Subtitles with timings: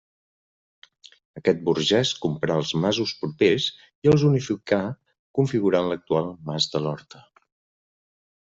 [1.41, 3.67] Aquest burgès comprà els masos propers
[4.07, 4.81] i els unificà
[5.41, 7.25] configurant l’actual mas de l’Horta.